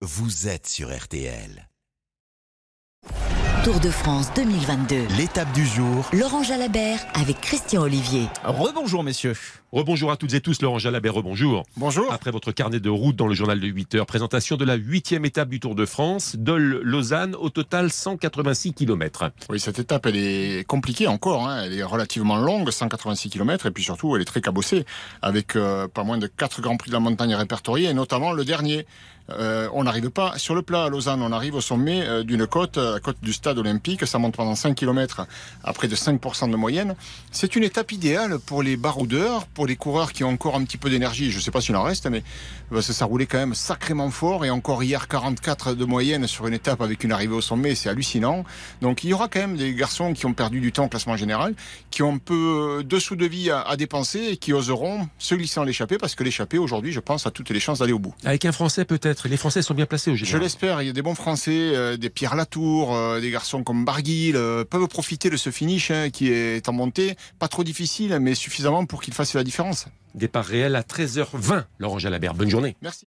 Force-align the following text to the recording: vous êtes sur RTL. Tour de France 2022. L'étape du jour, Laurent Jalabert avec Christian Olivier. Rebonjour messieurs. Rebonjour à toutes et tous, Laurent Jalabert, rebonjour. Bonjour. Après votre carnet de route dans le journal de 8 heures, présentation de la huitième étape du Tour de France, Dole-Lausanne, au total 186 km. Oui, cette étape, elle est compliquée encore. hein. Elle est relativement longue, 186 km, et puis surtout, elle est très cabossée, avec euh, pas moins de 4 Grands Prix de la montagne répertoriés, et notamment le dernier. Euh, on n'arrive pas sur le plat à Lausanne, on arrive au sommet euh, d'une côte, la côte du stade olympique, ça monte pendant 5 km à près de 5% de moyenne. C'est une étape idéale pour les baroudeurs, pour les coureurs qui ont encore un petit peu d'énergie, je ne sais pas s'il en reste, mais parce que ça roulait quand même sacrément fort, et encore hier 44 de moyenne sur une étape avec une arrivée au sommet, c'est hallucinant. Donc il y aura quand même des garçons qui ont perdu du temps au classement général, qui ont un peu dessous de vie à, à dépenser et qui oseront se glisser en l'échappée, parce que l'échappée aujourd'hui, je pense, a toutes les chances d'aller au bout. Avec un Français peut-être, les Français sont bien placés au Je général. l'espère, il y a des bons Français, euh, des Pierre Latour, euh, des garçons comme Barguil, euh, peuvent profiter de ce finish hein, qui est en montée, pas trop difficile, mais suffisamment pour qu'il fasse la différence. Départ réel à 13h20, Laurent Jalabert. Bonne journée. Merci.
vous 0.00 0.46
êtes 0.46 0.68
sur 0.68 0.96
RTL. 0.96 1.67
Tour 3.68 3.80
de 3.80 3.90
France 3.90 4.32
2022. 4.34 4.96
L'étape 5.18 5.52
du 5.52 5.66
jour, 5.66 6.08
Laurent 6.14 6.42
Jalabert 6.42 7.00
avec 7.12 7.38
Christian 7.42 7.82
Olivier. 7.82 8.22
Rebonjour 8.42 9.04
messieurs. 9.04 9.34
Rebonjour 9.70 10.10
à 10.10 10.16
toutes 10.16 10.32
et 10.32 10.40
tous, 10.40 10.62
Laurent 10.62 10.78
Jalabert, 10.78 11.12
rebonjour. 11.12 11.64
Bonjour. 11.76 12.10
Après 12.10 12.30
votre 12.30 12.52
carnet 12.52 12.80
de 12.80 12.88
route 12.88 13.16
dans 13.16 13.26
le 13.26 13.34
journal 13.34 13.60
de 13.60 13.66
8 13.66 13.96
heures, 13.96 14.06
présentation 14.06 14.56
de 14.56 14.64
la 14.64 14.76
huitième 14.76 15.26
étape 15.26 15.50
du 15.50 15.60
Tour 15.60 15.74
de 15.74 15.84
France, 15.84 16.36
Dole-Lausanne, 16.36 17.34
au 17.34 17.50
total 17.50 17.92
186 17.92 18.72
km. 18.72 19.30
Oui, 19.50 19.60
cette 19.60 19.78
étape, 19.78 20.06
elle 20.06 20.16
est 20.16 20.66
compliquée 20.66 21.06
encore. 21.06 21.46
hein. 21.46 21.64
Elle 21.66 21.74
est 21.74 21.82
relativement 21.82 22.38
longue, 22.38 22.70
186 22.70 23.28
km, 23.28 23.66
et 23.66 23.70
puis 23.70 23.84
surtout, 23.84 24.16
elle 24.16 24.22
est 24.22 24.24
très 24.24 24.40
cabossée, 24.40 24.86
avec 25.20 25.54
euh, 25.54 25.86
pas 25.86 26.02
moins 26.04 26.16
de 26.16 26.28
4 26.28 26.62
Grands 26.62 26.78
Prix 26.78 26.88
de 26.88 26.94
la 26.94 27.00
montagne 27.00 27.34
répertoriés, 27.34 27.90
et 27.90 27.94
notamment 27.94 28.32
le 28.32 28.46
dernier. 28.46 28.86
Euh, 29.30 29.68
on 29.74 29.84
n'arrive 29.84 30.08
pas 30.08 30.38
sur 30.38 30.54
le 30.54 30.62
plat 30.62 30.84
à 30.84 30.88
Lausanne, 30.88 31.20
on 31.20 31.32
arrive 31.32 31.54
au 31.54 31.60
sommet 31.60 32.00
euh, 32.06 32.22
d'une 32.22 32.46
côte, 32.46 32.78
la 32.78 32.98
côte 32.98 33.18
du 33.20 33.34
stade 33.34 33.57
olympique, 33.58 34.06
ça 34.06 34.18
monte 34.18 34.36
pendant 34.36 34.54
5 34.54 34.74
km 34.74 35.26
à 35.64 35.72
près 35.72 35.88
de 35.88 35.96
5% 35.96 36.50
de 36.50 36.56
moyenne. 36.56 36.94
C'est 37.32 37.56
une 37.56 37.64
étape 37.64 37.92
idéale 37.92 38.38
pour 38.38 38.62
les 38.62 38.76
baroudeurs, 38.76 39.46
pour 39.46 39.66
les 39.66 39.76
coureurs 39.76 40.12
qui 40.12 40.24
ont 40.24 40.30
encore 40.30 40.56
un 40.56 40.64
petit 40.64 40.76
peu 40.76 40.90
d'énergie, 40.90 41.30
je 41.30 41.36
ne 41.36 41.42
sais 41.42 41.50
pas 41.50 41.60
s'il 41.60 41.76
en 41.76 41.82
reste, 41.82 42.06
mais 42.06 42.22
parce 42.70 42.86
que 42.86 42.92
ça 42.92 43.04
roulait 43.04 43.26
quand 43.26 43.38
même 43.38 43.54
sacrément 43.54 44.10
fort, 44.10 44.44
et 44.44 44.50
encore 44.50 44.82
hier 44.82 45.08
44 45.08 45.74
de 45.74 45.84
moyenne 45.84 46.26
sur 46.26 46.46
une 46.46 46.54
étape 46.54 46.80
avec 46.82 47.04
une 47.04 47.12
arrivée 47.12 47.34
au 47.34 47.40
sommet, 47.40 47.74
c'est 47.74 47.88
hallucinant. 47.88 48.44
Donc 48.82 49.04
il 49.04 49.10
y 49.10 49.14
aura 49.14 49.28
quand 49.28 49.40
même 49.40 49.56
des 49.56 49.74
garçons 49.74 50.12
qui 50.12 50.26
ont 50.26 50.34
perdu 50.34 50.60
du 50.60 50.72
temps 50.72 50.84
au 50.84 50.88
classement 50.88 51.16
général, 51.16 51.54
qui 51.90 52.02
ont 52.02 52.14
un 52.14 52.18
peu 52.18 52.82
dessous 52.84 53.16
de 53.16 53.26
vie 53.26 53.50
à, 53.50 53.60
à 53.62 53.76
dépenser 53.76 54.20
et 54.30 54.36
qui 54.36 54.52
oseront 54.52 55.08
se 55.18 55.34
glisser 55.34 55.60
en 55.60 55.64
l'échappée, 55.64 55.98
parce 55.98 56.14
que 56.14 56.24
l'échappée 56.24 56.58
aujourd'hui, 56.58 56.92
je 56.92 57.00
pense, 57.00 57.26
a 57.26 57.30
toutes 57.30 57.50
les 57.50 57.60
chances 57.60 57.78
d'aller 57.78 57.92
au 57.92 57.98
bout. 57.98 58.14
Avec 58.24 58.44
un 58.44 58.52
Français 58.52 58.84
peut-être, 58.84 59.28
les 59.28 59.36
Français 59.36 59.62
sont 59.62 59.74
bien 59.74 59.86
placés 59.86 60.10
au 60.10 60.14
Je 60.14 60.24
général. 60.24 60.42
l'espère, 60.42 60.82
il 60.82 60.86
y 60.86 60.90
a 60.90 60.92
des 60.92 61.02
bons 61.02 61.14
Français, 61.14 61.50
euh, 61.74 61.96
des 61.96 62.10
Pierre 62.10 62.34
Latour, 62.34 62.94
euh, 62.94 63.20
des 63.20 63.30
garçons 63.30 63.47
comme 63.64 63.84
Barguil, 63.84 64.36
euh, 64.36 64.64
peuvent 64.64 64.86
profiter 64.88 65.30
de 65.30 65.36
ce 65.36 65.50
finish 65.50 65.90
hein, 65.90 66.10
qui 66.10 66.30
est 66.30 66.68
en 66.68 66.72
montée, 66.72 67.16
pas 67.38 67.48
trop 67.48 67.64
difficile, 67.64 68.18
mais 68.20 68.34
suffisamment 68.34 68.86
pour 68.86 69.02
qu'il 69.02 69.14
fasse 69.14 69.34
la 69.34 69.44
différence. 69.44 69.86
Départ 70.14 70.44
réel 70.44 70.76
à 70.76 70.82
13h20, 70.82 71.64
Laurent 71.78 71.98
Jalabert. 71.98 72.34
Bonne 72.34 72.50
journée. 72.50 72.76
Merci. 72.82 73.06